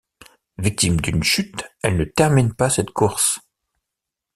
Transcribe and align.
Victime 0.57 0.99
d'une 0.99 1.21
chute, 1.21 1.63
elle 1.83 1.95
ne 1.95 2.05
termine 2.05 2.55
pas 2.55 2.71
cette 2.71 2.89
course. 2.89 3.37